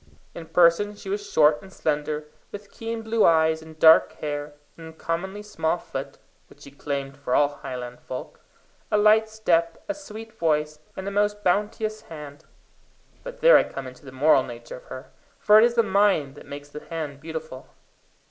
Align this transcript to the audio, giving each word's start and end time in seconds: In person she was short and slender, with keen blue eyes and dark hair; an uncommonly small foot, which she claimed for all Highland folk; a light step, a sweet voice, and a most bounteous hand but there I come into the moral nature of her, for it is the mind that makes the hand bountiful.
In 0.33 0.47
person 0.47 0.95
she 0.95 1.09
was 1.09 1.31
short 1.31 1.61
and 1.61 1.71
slender, 1.71 2.25
with 2.51 2.71
keen 2.71 3.03
blue 3.03 3.23
eyes 3.23 3.61
and 3.61 3.77
dark 3.77 4.13
hair; 4.13 4.53
an 4.75 4.87
uncommonly 4.87 5.43
small 5.43 5.77
foot, 5.77 6.17
which 6.47 6.61
she 6.61 6.71
claimed 6.71 7.15
for 7.15 7.35
all 7.35 7.49
Highland 7.57 7.99
folk; 7.99 8.39
a 8.89 8.97
light 8.97 9.29
step, 9.29 9.77
a 9.87 9.93
sweet 9.93 10.33
voice, 10.33 10.79
and 10.97 11.07
a 11.07 11.11
most 11.11 11.43
bounteous 11.43 12.01
hand 12.01 12.45
but 13.23 13.41
there 13.41 13.57
I 13.57 13.63
come 13.63 13.85
into 13.85 14.03
the 14.03 14.11
moral 14.11 14.41
nature 14.41 14.77
of 14.77 14.85
her, 14.85 15.11
for 15.37 15.59
it 15.59 15.63
is 15.63 15.75
the 15.75 15.83
mind 15.83 16.33
that 16.33 16.47
makes 16.47 16.69
the 16.69 16.83
hand 16.85 17.21
bountiful. 17.21 17.67